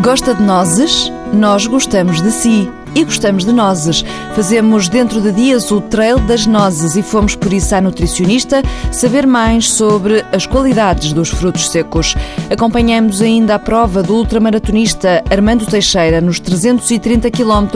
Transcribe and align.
Gosta 0.00 0.34
de 0.34 0.42
nozes? 0.42 1.12
Nós 1.30 1.66
gostamos 1.66 2.22
de 2.22 2.30
si 2.30 2.70
e 2.94 3.04
gostamos 3.04 3.44
de 3.44 3.52
nozes. 3.52 4.02
Fazemos 4.34 4.88
dentro 4.88 5.20
de 5.20 5.30
dias 5.30 5.70
o 5.70 5.78
Trail 5.78 6.18
das 6.20 6.46
Nozes 6.46 6.96
e 6.96 7.02
fomos 7.02 7.36
por 7.36 7.52
isso 7.52 7.74
à 7.74 7.82
nutricionista 7.82 8.62
saber 8.90 9.26
mais 9.26 9.70
sobre 9.70 10.24
as 10.32 10.46
qualidades 10.46 11.12
dos 11.12 11.28
frutos 11.28 11.68
secos. 11.68 12.14
Acompanhamos 12.50 13.20
ainda 13.20 13.56
a 13.56 13.58
prova 13.58 14.02
do 14.02 14.14
ultramaratonista 14.14 15.22
Armando 15.30 15.66
Teixeira 15.66 16.20
nos 16.22 16.40
330 16.40 17.30
km 17.30 17.66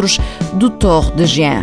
do 0.55 0.71
Torre 0.71 1.13
de 1.13 1.27
Jean. 1.27 1.63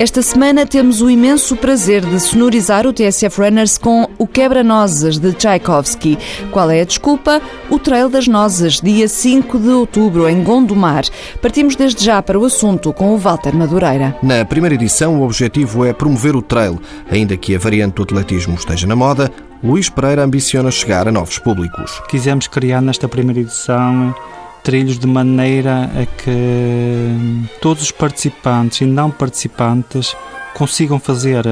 Esta 0.00 0.22
semana 0.22 0.64
temos 0.64 1.02
o 1.02 1.10
imenso 1.10 1.54
prazer 1.54 2.02
de 2.02 2.18
sonorizar 2.18 2.86
o 2.86 2.92
TSF 2.92 3.38
Runners 3.38 3.76
com 3.76 4.08
o 4.16 4.26
Quebra-Nozes 4.26 5.18
de 5.18 5.30
Tchaikovsky. 5.34 6.16
Qual 6.50 6.70
é 6.70 6.80
a 6.80 6.84
desculpa? 6.84 7.38
O 7.68 7.78
Trail 7.78 8.08
das 8.08 8.26
Nozes, 8.26 8.80
dia 8.80 9.06
5 9.06 9.58
de 9.58 9.68
outubro, 9.68 10.26
em 10.26 10.42
Gondomar. 10.42 11.04
Partimos 11.42 11.76
desde 11.76 12.02
já 12.02 12.22
para 12.22 12.38
o 12.38 12.46
assunto 12.46 12.94
com 12.94 13.12
o 13.12 13.18
Walter 13.18 13.54
Madureira. 13.54 14.16
Na 14.22 14.42
primeira 14.42 14.74
edição, 14.74 15.20
o 15.20 15.22
objetivo 15.22 15.84
é 15.84 15.92
promover 15.92 16.34
o 16.34 16.40
trail. 16.40 16.80
Ainda 17.10 17.36
que 17.36 17.54
a 17.54 17.58
variante 17.58 17.96
do 17.96 18.02
atletismo 18.04 18.54
esteja 18.54 18.86
na 18.86 18.96
moda, 18.96 19.30
Luís 19.62 19.90
Pereira 19.90 20.24
ambiciona 20.24 20.70
chegar 20.70 21.08
a 21.08 21.12
novos 21.12 21.38
públicos. 21.38 22.00
Quisemos 22.08 22.48
criar 22.48 22.80
nesta 22.80 23.06
primeira 23.06 23.40
edição 23.40 24.14
trilhos 24.62 24.98
de 24.98 25.06
maneira 25.06 25.84
a 25.84 26.06
que 26.06 27.48
todos 27.60 27.84
os 27.84 27.90
participantes 27.90 28.80
e 28.80 28.86
não 28.86 29.10
participantes 29.10 30.16
consigam 30.54 30.98
fazer. 30.98 31.44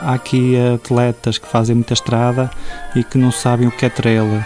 Há 0.00 0.14
aqui 0.14 0.54
atletas 0.74 1.38
que 1.38 1.48
fazem 1.48 1.74
muita 1.74 1.92
estrada 1.92 2.50
e 2.94 3.02
que 3.02 3.18
não 3.18 3.32
sabem 3.32 3.66
o 3.66 3.70
que 3.70 3.86
é 3.86 3.88
trail. 3.88 4.44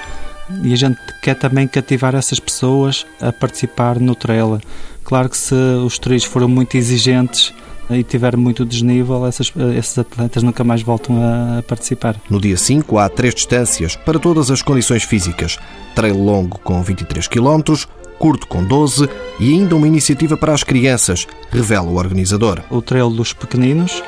E 0.63 0.73
a 0.73 0.77
gente 0.77 0.99
quer 1.23 1.35
também 1.35 1.69
cativar 1.69 2.15
essas 2.15 2.41
pessoas 2.41 3.07
a 3.21 3.33
participar 3.33 3.99
no 3.99 4.15
trail. 4.15 4.61
Claro 5.05 5.29
que 5.29 5.37
se 5.37 5.55
os 5.55 5.99
trilhos 5.99 6.25
foram 6.25 6.49
muito 6.49 6.77
exigentes, 6.77 7.53
e 7.91 8.03
tiver 8.03 8.37
muito 8.37 8.65
desnível, 8.65 9.27
essas, 9.27 9.53
esses 9.77 9.99
atletas 9.99 10.43
nunca 10.43 10.65
mais 10.65 10.83
voltam 10.83 11.17
a 11.17 11.63
participar. 11.63 12.17
No 12.29 12.41
dia 12.41 12.57
5 12.57 12.99
há 12.99 13.09
três 13.09 13.35
distâncias 13.35 13.97
para 13.97 14.19
todas 14.19 14.51
as 14.51 14.63
condições 14.63 15.03
físicas: 15.03 15.59
trail 15.95 16.17
longo 16.17 16.59
com 16.61 16.83
23 16.83 17.27
km, 17.29 17.75
curto 18.19 18.47
com 18.47 18.65
12 18.65 19.09
e 19.41 19.53
ainda 19.53 19.77
uma 19.77 19.87
iniciativa 19.87 20.37
para 20.37 20.53
as 20.53 20.63
crianças, 20.63 21.27
revela 21.51 21.89
o 21.89 21.97
organizador. 21.97 22.61
O 22.71 22.81
trail 22.81 23.11
dos 23.11 23.33
pequeninos 23.33 24.03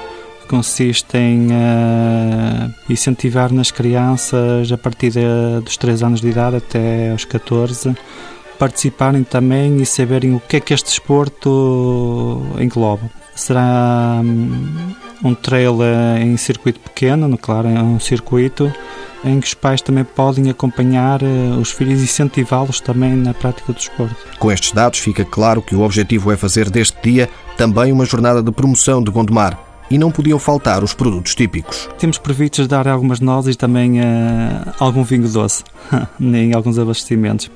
consiste 0.49 1.17
em 1.17 1.47
uh, 1.47 2.73
incentivar 2.89 3.53
nas 3.53 3.71
crianças 3.71 4.71
a 4.71 4.77
partir 4.77 5.11
de, 5.11 5.21
dos 5.65 5.77
3 5.77 6.03
anos 6.03 6.21
de 6.21 6.29
idade 6.29 6.57
até 6.57 7.11
aos 7.11 7.25
14 7.25 7.95
participarem 8.59 9.25
também 9.25 9.79
e 9.79 9.87
saberem 9.87 10.35
o 10.35 10.41
que 10.41 10.57
é 10.57 10.61
que 10.61 10.73
este 10.73 10.87
desporto 10.87 12.41
engloba 12.61 13.11
será 13.35 14.21
hum, 14.23 14.95
um 15.23 15.35
trail 15.35 15.79
em 16.21 16.37
circuito 16.37 16.81
pequeno, 16.81 17.27
no, 17.29 17.39
claro, 17.39 17.69
é 17.69 17.83
um 17.83 17.99
circuito 17.99 18.73
em 19.25 19.41
que 19.41 19.47
os 19.47 19.55
pais 19.55 19.81
também 19.81 20.05
podem 20.05 20.51
acompanhar 20.51 21.23
eh, 21.23 21.57
os 21.59 21.71
filhos 21.71 22.01
e 22.01 22.05
incentivá-los 22.05 22.81
também 22.81 23.15
na 23.15 23.33
prática 23.33 23.73
do 23.73 23.77
desporto. 23.77 24.15
Com 24.39 24.53
estes 24.53 24.73
dados 24.73 24.99
fica 24.99 25.25
claro 25.25 25.63
que 25.63 25.75
o 25.75 25.81
objetivo 25.81 26.31
é 26.31 26.37
fazer 26.37 26.69
deste 26.71 26.97
dia 27.03 27.31
também 27.57 27.91
uma 27.91 28.05
jornada 28.05 28.43
de 28.43 28.53
promoção 28.53 29.03
de 29.03 29.11
Gondomar 29.11 29.59
e 29.91 29.97
não 29.97 30.11
podiam 30.11 30.39
faltar 30.39 30.85
os 30.85 30.93
produtos 30.93 31.35
típicos. 31.35 31.89
Temos 31.99 32.19
previstos 32.19 32.67
dar 32.67 32.87
algumas 32.87 33.21
nozes 33.21 33.55
e 33.55 33.59
também 33.59 34.01
uh, 34.01 34.03
algum 34.79 35.03
vinho 35.03 35.29
doce 35.29 35.63
em 36.21 36.55
alguns 36.55 36.79
abastecimentos. 36.79 37.51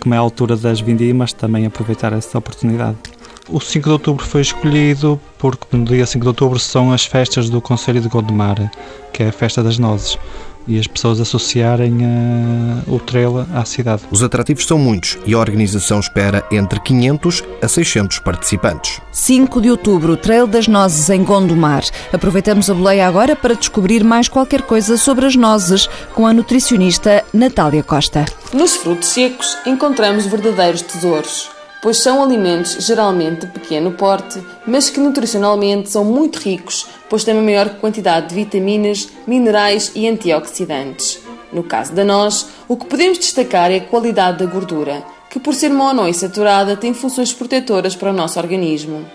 Como 0.00 0.14
é 0.14 0.18
a 0.18 0.20
altura 0.20 0.56
das 0.56 0.80
vindimas, 0.80 1.32
também 1.32 1.66
aproveitar 1.66 2.12
essa 2.12 2.38
oportunidade. 2.38 2.96
O 3.48 3.60
5 3.60 3.84
de 3.84 3.92
outubro 3.92 4.24
foi 4.24 4.40
escolhido 4.40 5.20
porque 5.38 5.76
no 5.76 5.84
dia 5.84 6.04
5 6.04 6.20
de 6.20 6.28
outubro 6.28 6.58
são 6.58 6.92
as 6.92 7.04
festas 7.04 7.48
do 7.48 7.60
Conselho 7.60 8.00
de 8.00 8.08
Gondomar, 8.08 8.70
que 9.12 9.22
é 9.22 9.28
a 9.28 9.32
festa 9.32 9.62
das 9.62 9.78
nozes, 9.78 10.18
e 10.66 10.80
as 10.80 10.86
pessoas 10.88 11.20
associarem 11.20 11.92
uh, 11.92 12.92
o 12.92 12.98
trail 12.98 13.46
à 13.54 13.64
cidade. 13.64 14.02
Os 14.10 14.20
atrativos 14.20 14.66
são 14.66 14.78
muitos 14.78 15.16
e 15.24 15.32
a 15.32 15.38
organização 15.38 16.00
espera 16.00 16.44
entre 16.50 16.80
500 16.80 17.44
a 17.62 17.68
600 17.68 18.18
participantes. 18.18 19.00
5 19.12 19.60
de 19.60 19.70
outubro, 19.70 20.16
Trail 20.16 20.48
das 20.48 20.66
Nozes 20.66 21.08
em 21.08 21.22
Gondomar. 21.22 21.84
Aproveitamos 22.12 22.68
a 22.68 22.74
boleia 22.74 23.06
agora 23.06 23.36
para 23.36 23.54
descobrir 23.54 24.02
mais 24.02 24.28
qualquer 24.28 24.62
coisa 24.62 24.96
sobre 24.96 25.24
as 25.24 25.36
nozes 25.36 25.88
com 26.14 26.26
a 26.26 26.32
nutricionista 26.32 27.24
Natália 27.32 27.84
Costa. 27.84 28.24
Nos 28.52 28.74
frutos 28.74 29.08
secos 29.08 29.56
encontramos 29.64 30.26
verdadeiros 30.26 30.82
tesouros 30.82 31.55
pois 31.86 31.98
são 31.98 32.20
alimentos 32.20 32.84
geralmente 32.84 33.46
de 33.46 33.52
pequeno 33.52 33.92
porte, 33.92 34.44
mas 34.66 34.90
que 34.90 34.98
nutricionalmente 34.98 35.88
são 35.88 36.04
muito 36.04 36.40
ricos, 36.40 36.84
pois 37.08 37.22
têm 37.22 37.32
uma 37.32 37.44
maior 37.44 37.76
quantidade 37.76 38.30
de 38.30 38.34
vitaminas, 38.34 39.08
minerais 39.24 39.92
e 39.94 40.08
antioxidantes. 40.08 41.20
No 41.52 41.62
caso 41.62 41.92
da 41.92 42.04
noz, 42.04 42.48
o 42.66 42.76
que 42.76 42.86
podemos 42.86 43.18
destacar 43.20 43.70
é 43.70 43.76
a 43.76 43.84
qualidade 43.84 44.38
da 44.38 44.50
gordura, 44.52 45.04
que 45.30 45.38
por 45.38 45.54
ser 45.54 45.70
monoinsaturada 45.70 46.76
tem 46.76 46.92
funções 46.92 47.32
protetoras 47.32 47.94
para 47.94 48.10
o 48.10 48.12
nosso 48.12 48.40
organismo. 48.40 49.06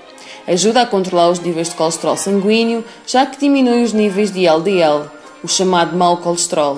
Ajuda 0.47 0.83
a 0.83 0.87
controlar 0.87 1.29
os 1.29 1.41
níveis 1.41 1.67
de 1.67 1.75
colesterol 1.75 2.15
sanguíneo, 2.15 2.85
já 3.05 3.25
que 3.25 3.37
diminui 3.37 3.83
os 3.83 3.91
níveis 3.91 4.31
de 4.31 4.47
LDL, 4.47 5.11
o 5.43 5.47
chamado 5.49 5.97
mau 5.97 6.15
colesterol. 6.15 6.77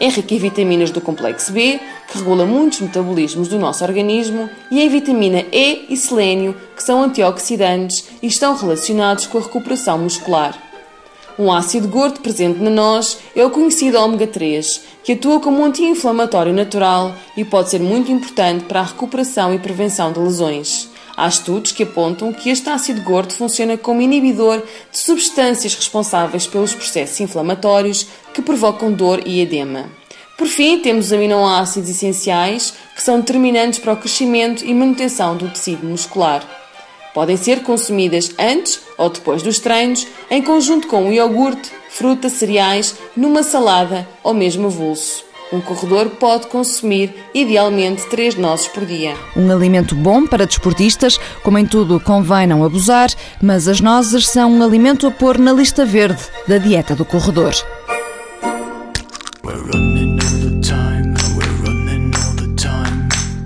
É 0.00 0.08
rica 0.08 0.34
em 0.34 0.38
vitaminas 0.38 0.90
do 0.90 1.00
complexo 1.00 1.52
B, 1.52 1.80
que 2.10 2.18
regula 2.18 2.44
muitos 2.44 2.80
metabolismos 2.80 3.48
do 3.48 3.58
nosso 3.58 3.84
organismo, 3.84 4.50
e 4.70 4.80
em 4.80 4.88
vitamina 4.88 5.44
E 5.52 5.86
e 5.88 5.96
selênio, 5.96 6.56
que 6.76 6.82
são 6.82 7.02
antioxidantes 7.02 8.04
e 8.22 8.26
estão 8.26 8.56
relacionados 8.56 9.26
com 9.26 9.38
a 9.38 9.42
recuperação 9.42 9.98
muscular. 9.98 10.58
Um 11.36 11.52
ácido 11.52 11.88
gordo 11.88 12.20
presente 12.20 12.60
na 12.60 12.70
noz 12.70 13.18
é 13.34 13.44
o 13.44 13.50
conhecido 13.50 13.98
ômega 13.98 14.26
3, 14.26 14.82
que 15.02 15.12
atua 15.12 15.40
como 15.40 15.64
anti-inflamatório 15.64 16.52
natural 16.52 17.12
e 17.36 17.44
pode 17.44 17.70
ser 17.70 17.80
muito 17.80 18.12
importante 18.12 18.64
para 18.66 18.80
a 18.80 18.84
recuperação 18.84 19.52
e 19.52 19.58
prevenção 19.58 20.12
de 20.12 20.20
lesões. 20.20 20.93
Há 21.16 21.28
estudos 21.28 21.70
que 21.70 21.84
apontam 21.84 22.32
que 22.32 22.50
este 22.50 22.68
ácido 22.68 23.02
gordo 23.02 23.32
funciona 23.32 23.78
como 23.78 24.02
inibidor 24.02 24.62
de 24.90 24.98
substâncias 24.98 25.74
responsáveis 25.74 26.46
pelos 26.46 26.74
processos 26.74 27.20
inflamatórios 27.20 28.06
que 28.32 28.42
provocam 28.42 28.92
dor 28.92 29.22
e 29.24 29.40
edema. 29.40 29.88
Por 30.36 30.48
fim, 30.48 30.80
temos 30.80 31.06
os 31.06 31.12
aminoácidos 31.12 31.88
essenciais, 31.88 32.74
que 32.96 33.02
são 33.02 33.20
determinantes 33.20 33.78
para 33.78 33.92
o 33.92 33.96
crescimento 33.96 34.64
e 34.64 34.74
manutenção 34.74 35.36
do 35.36 35.48
tecido 35.48 35.86
muscular. 35.86 36.42
Podem 37.14 37.36
ser 37.36 37.62
consumidas 37.62 38.32
antes 38.36 38.80
ou 38.98 39.08
depois 39.08 39.40
dos 39.40 39.60
treinos, 39.60 40.08
em 40.28 40.42
conjunto 40.42 40.88
com 40.88 41.08
o 41.08 41.12
iogurte, 41.12 41.70
fruta, 41.88 42.28
cereais, 42.28 42.96
numa 43.16 43.44
salada 43.44 44.08
ou 44.24 44.34
mesmo 44.34 44.66
avulso. 44.66 45.24
Um 45.54 45.60
corredor 45.60 46.10
pode 46.10 46.48
consumir, 46.48 47.14
idealmente, 47.32 48.08
três 48.08 48.34
nozes 48.34 48.66
por 48.66 48.84
dia. 48.84 49.14
Um 49.36 49.52
alimento 49.52 49.94
bom 49.94 50.26
para 50.26 50.46
desportistas, 50.46 51.16
como 51.44 51.56
em 51.56 51.64
tudo 51.64 52.00
convém 52.00 52.44
não 52.44 52.64
abusar, 52.64 53.08
mas 53.40 53.68
as 53.68 53.80
nozes 53.80 54.26
são 54.26 54.52
um 54.52 54.64
alimento 54.64 55.06
a 55.06 55.12
pôr 55.12 55.38
na 55.38 55.52
lista 55.52 55.86
verde 55.86 56.20
da 56.48 56.58
dieta 56.58 56.96
do 56.96 57.04
corredor. 57.04 57.54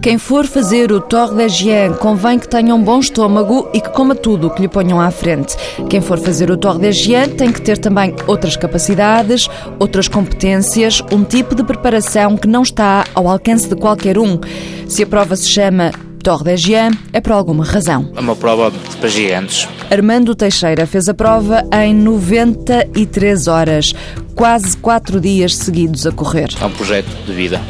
Quem 0.01 0.17
for 0.17 0.47
fazer 0.47 0.93
o 0.93 1.01
Torre 1.01 1.35
d'Agen 1.35 1.95
convém 1.95 2.39
que 2.39 2.49
tenha 2.49 2.73
um 2.73 2.83
bom 2.83 3.01
estômago 3.01 3.69
e 3.75 3.81
que 3.81 3.89
coma 3.91 4.15
tudo 4.15 4.47
o 4.47 4.51
que 4.51 4.63
lhe 4.63 4.69
ponham 4.69 5.01
à 5.01 5.11
frente. 5.11 5.57
Quem 5.91 6.01
for 6.01 6.19
fazer 6.19 6.51
o 6.53 6.57
Torre 6.57 6.79
d'Agen 6.79 7.31
tem 7.31 7.51
que 7.51 7.61
ter 7.61 7.79
também 7.79 8.15
outras 8.29 8.57
capacidades, 8.57 9.49
outras 9.79 10.07
competências, 10.07 11.03
um 11.11 11.25
tipo 11.25 11.53
de 11.55 11.65
preparação 11.65 12.37
que 12.37 12.47
não 12.47 12.63
está 12.63 13.05
ao 13.13 13.27
alcance 13.27 13.69
de 13.69 13.75
qualquer 13.75 14.19
um. 14.19 14.39
Se 14.87 15.03
a 15.03 15.07
prova 15.07 15.35
se 15.35 15.49
chama 15.49 15.91
Torre 16.23 16.45
d'Agen, 16.45 16.91
é 17.13 17.21
por 17.21 17.33
alguma 17.33 17.65
razão. 17.65 18.13
É 18.15 18.21
uma 18.21 18.37
prova 18.37 18.73
para 19.01 19.09
gigantes. 19.09 19.69
Armando 19.91 20.35
Teixeira 20.35 20.87
fez 20.87 21.09
a 21.09 21.15
prova 21.15 21.65
em 21.73 21.93
93 21.93 23.49
horas, 23.49 23.93
quase 24.37 24.77
quatro 24.77 25.21
dias 25.21 25.57
seguidos 25.57 26.07
a 26.07 26.13
correr. 26.13 26.51
É 26.61 26.65
um 26.65 26.71
projeto 26.71 27.09
de 27.27 27.33
vida 27.33 27.61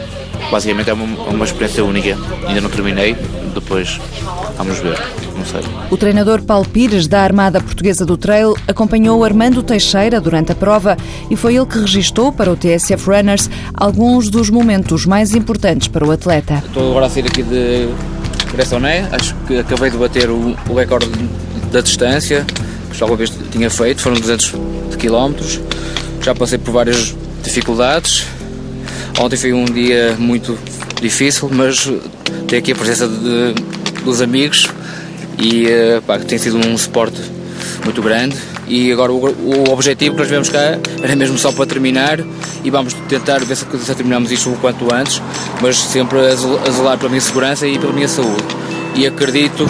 basicamente 0.51 0.91
é 0.91 0.93
uma, 0.93 1.05
uma 1.31 1.45
experiência 1.45 1.85
única. 1.85 2.17
Ainda 2.47 2.61
não 2.61 2.71
terminei, 2.71 3.17
depois 3.55 4.01
vamos 4.57 4.79
ver. 4.79 4.99
Não 5.37 5.45
sei. 5.45 5.61
O 5.91 5.97
treinador 5.97 6.43
Paulo 6.43 6.67
Pires, 6.67 7.07
da 7.07 7.21
Armada 7.23 7.61
Portuguesa 7.61 8.05
do 8.05 8.17
Trail, 8.17 8.57
acompanhou 8.67 9.25
Armando 9.25 9.63
Teixeira 9.63 10.21
durante 10.21 10.53
a 10.53 10.55
prova 10.55 10.97
e 11.31 11.37
foi 11.37 11.57
ele 11.57 11.67
que 11.67 11.79
registou 11.79 12.33
para 12.33 12.51
o 12.51 12.57
TSF 12.57 13.09
Runners 13.09 13.49
alguns 13.75 14.29
dos 14.29 14.51
momentos 14.51 15.07
mais 15.07 15.35
importantes 15.35 15.89
para 15.89 16.07
o 16.07 16.11
atleta. 16.11 16.63
Estou 16.67 16.91
agora 16.91 17.07
a 17.07 17.11
sair 17.11 17.27
aqui 17.27 17.43
de 17.43 17.89
Grestoné, 18.53 19.09
acho 19.13 19.35
que 19.47 19.59
acabei 19.59 19.91
de 19.91 19.97
bater 19.97 20.29
o, 20.31 20.57
o 20.69 20.75
recorde 20.75 21.09
da 21.71 21.81
distância, 21.81 22.45
que 22.91 22.97
já 22.97 23.05
alguma 23.05 23.19
vez 23.19 23.33
tinha 23.53 23.71
feito, 23.71 24.01
foram 24.01 24.19
200 24.19 24.53
km. 24.99 25.35
Já 26.23 26.35
passei 26.35 26.59
por 26.59 26.73
várias 26.73 27.15
dificuldades. 27.43 28.27
Ontem 29.21 29.37
foi 29.37 29.53
um 29.53 29.65
dia 29.65 30.17
muito 30.19 30.59
difícil, 31.01 31.49
mas 31.53 31.85
tenho 32.47 32.61
aqui 32.61 32.73
a 32.73 32.75
presença 32.75 33.09
de, 33.09 33.55
dos 34.05 34.21
amigos 34.21 34.67
e 35.39 35.67
eh, 35.67 36.01
pá, 36.07 36.19
tem 36.19 36.39
sido 36.39 36.57
um 36.57 36.77
suporte 36.77 37.21
muito 37.85 38.03
grande 38.03 38.37
e 38.67 38.93
agora 38.93 39.13
o, 39.13 39.19
o, 39.19 39.71
objetivo 39.71 40.15
que 40.15 40.21
nós 40.21 40.31
vemos 40.31 40.49
cá 40.49 40.79
era 41.03 41.17
mesmo 41.17 41.39
só 41.39 41.53
para 41.53 41.67
terminar 41.67 42.19
e 42.63 42.71
vamos 42.71 42.93
tentar 43.09 43.39
ver 43.39 43.57
se, 43.57 43.65
se 43.65 43.95
terminamos 43.95 44.31
isto 44.31 44.51
o 44.51 44.57
quanto 44.57 44.93
antes, 44.93 45.23
mas 45.63 45.79
sempre 45.79 46.19
a 46.19 46.35
zelar 46.35 46.99
pela 46.99 47.09
minha 47.09 47.21
segurança 47.21 47.67
e 47.67 47.79
pela 47.79 47.93
minha 47.93 48.09
saúde. 48.09 48.45
E 48.95 49.07
acredito 49.07 49.67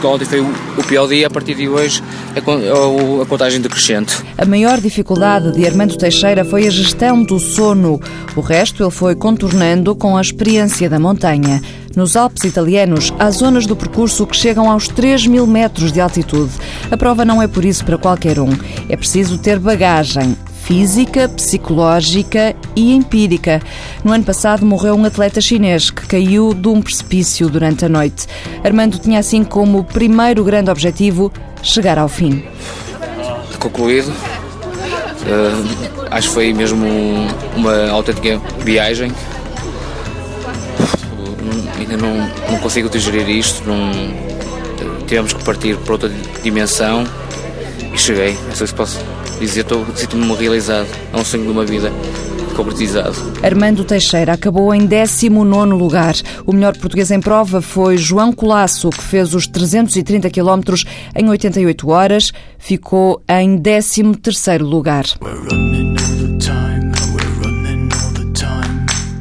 que 0.00 0.06
ontem 0.06 0.24
foi 0.24 0.40
o 0.40 0.84
pior 0.86 1.06
dia, 1.06 1.26
a 1.26 1.30
partir 1.30 1.54
de 1.54 1.68
hoje 1.68 2.02
a, 2.34 3.22
a 3.22 3.26
contagem 3.26 3.60
decrescente. 3.60 4.22
A 4.36 4.44
maior 4.44 4.80
dificuldade 4.80 5.52
de 5.52 5.66
Armando 5.66 5.96
Teixeira 5.96 6.44
foi 6.44 6.66
a 6.66 6.70
gestão 6.70 7.22
do 7.22 7.38
sono. 7.38 8.00
O 8.34 8.40
resto 8.40 8.82
ele 8.82 8.90
foi 8.90 9.14
contornando 9.14 9.94
com 9.94 10.16
a 10.16 10.20
experiência 10.20 10.88
da 10.88 10.98
montanha. 10.98 11.60
Nos 11.96 12.14
Alpes 12.14 12.44
italianos, 12.44 13.10
há 13.18 13.30
zonas 13.30 13.64
do 13.64 13.74
percurso 13.74 14.26
que 14.26 14.36
chegam 14.36 14.70
aos 14.70 14.86
3 14.86 15.26
mil 15.26 15.46
metros 15.46 15.90
de 15.90 15.98
altitude. 15.98 16.52
A 16.90 16.96
prova 16.96 17.24
não 17.24 17.40
é 17.40 17.48
por 17.48 17.64
isso 17.64 17.86
para 17.86 17.96
qualquer 17.96 18.38
um. 18.38 18.50
É 18.86 18.96
preciso 18.98 19.38
ter 19.38 19.58
bagagem, 19.58 20.36
física, 20.66 21.28
psicológica 21.28 22.56
e 22.74 22.92
empírica. 22.92 23.62
No 24.02 24.12
ano 24.12 24.24
passado 24.24 24.66
morreu 24.66 24.96
um 24.96 25.04
atleta 25.04 25.40
chinês 25.40 25.90
que 25.90 26.04
caiu 26.06 26.52
de 26.52 26.66
um 26.66 26.82
precipício 26.82 27.48
durante 27.48 27.84
a 27.84 27.88
noite. 27.88 28.26
Armando 28.64 28.98
tinha 28.98 29.20
assim 29.20 29.44
como 29.44 29.84
primeiro 29.84 30.42
grande 30.42 30.68
objetivo 30.68 31.32
chegar 31.62 31.98
ao 31.98 32.08
fim. 32.08 32.42
Concluído. 33.60 34.10
Uh, 34.10 36.06
acho 36.10 36.28
que 36.28 36.34
foi 36.34 36.52
mesmo 36.52 36.84
uma 37.56 37.88
autêntica 37.90 38.40
viagem 38.64 39.12
ainda 41.78 41.96
não, 41.96 42.16
não 42.50 42.58
consigo 42.58 42.88
digerir 42.88 43.28
isto, 43.28 43.62
não, 43.64 43.90
tivemos 45.06 45.32
que 45.32 45.44
partir 45.44 45.76
para 45.76 45.92
outra 45.92 46.10
dimensão 46.42 47.06
e 47.92 47.98
cheguei, 47.98 48.36
é 48.50 48.54
só 48.54 48.66
que 48.66 48.74
posso 48.74 48.98
dizer, 49.38 49.60
estou 49.60 49.84
sinto-me 49.94 50.34
realizado, 50.34 50.88
é 51.12 51.16
um 51.16 51.24
sonho 51.24 51.44
de 51.44 51.50
uma 51.50 51.64
vida 51.64 51.92
concretizado. 52.56 53.16
Armando 53.42 53.84
Teixeira 53.84 54.32
acabou 54.32 54.74
em 54.74 54.86
19 54.86 55.74
lugar. 55.74 56.14
O 56.46 56.52
melhor 56.52 56.76
português 56.76 57.10
em 57.10 57.20
prova 57.20 57.60
foi 57.60 57.98
João 57.98 58.32
Colasso, 58.32 58.88
que 58.90 59.02
fez 59.02 59.34
os 59.34 59.46
330 59.46 60.30
km 60.30 60.60
em 61.14 61.28
88 61.28 61.88
horas, 61.88 62.32
ficou 62.58 63.22
em 63.28 63.58
13º 63.58 64.62
lugar. 64.62 65.04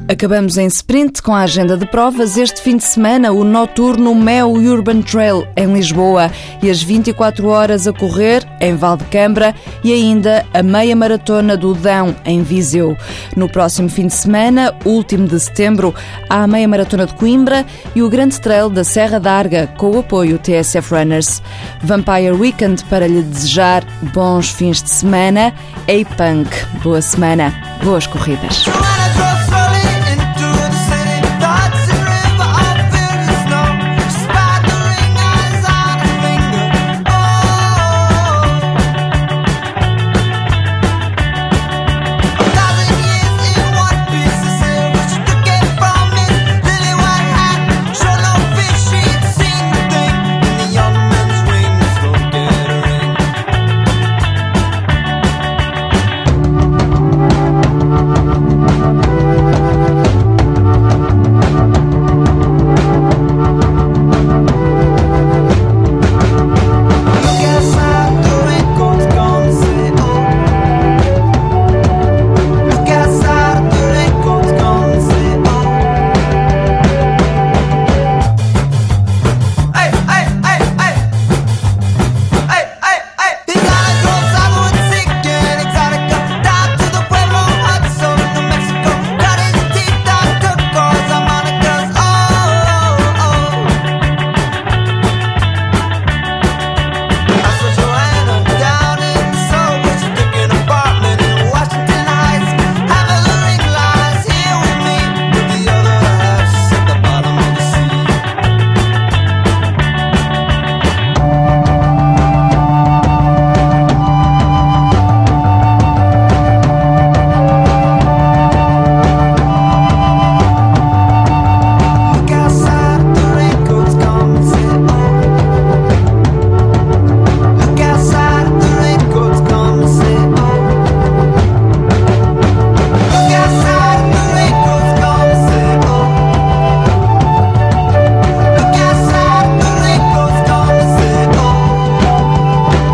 Acabamos 0.07 0.56
em 0.56 0.68
sprint 0.68 1.19
com 1.24 1.34
a 1.34 1.42
agenda 1.42 1.75
de 1.75 1.86
provas. 1.88 2.38
Este 2.38 2.62
fim 2.62 2.78
de 2.78 2.84
semana, 2.84 3.31
o 3.31 3.44
noturno 3.44 4.13
Mel 4.13 4.52
Urban 4.52 5.02
Trail 5.02 5.48
em 5.57 5.74
Lisboa 5.74 6.31
e 6.62 6.69
as 6.69 6.84
24 6.84 7.48
horas 7.48 7.88
a 7.88 7.94
correr 7.94 8.46
em 8.62 8.75
Valdecambra 8.75 9.56
e 9.84 9.92
ainda 9.92 10.46
a 10.54 10.62
meia 10.62 10.96
maratona 10.96 11.57
do 11.57 11.74
Dão 11.74 12.16
em 12.24 12.44
Viseu. 12.44 12.96
No 13.36 13.50
próximo 13.50 13.90
fim 13.90 14.06
de 14.06 14.13
semana, 14.13 14.75
último 14.86 15.28
de 15.28 15.40
setembro, 15.40 15.94
há 16.30 16.44
a 16.44 16.48
meia 16.48 16.68
maratona 16.68 17.07
de 17.07 17.16
Coimbra 17.16 17.66
e 17.96 18.04
o 18.04 18.10
grande 18.10 18.40
trail 18.40 18.69
da 18.69 18.84
Serra 18.84 19.19
d'Arga 19.19 19.68
com 19.75 19.90
o 19.90 20.00
apoio 20.00 20.38
TSF 20.38 20.94
Runners. 20.94 21.42
Vampire 21.81 22.31
Weekend 22.31 22.86
para 22.86 23.07
lhe 23.07 23.24
desejar 23.24 23.84
bons 24.13 24.52
fins 24.52 24.84
de 24.84 24.90
semana. 24.92 25.52
A-Punk, 25.88 26.50
boa 26.84 27.02
semana, 27.02 27.52
boas 27.84 28.06
corridas. 28.06 28.66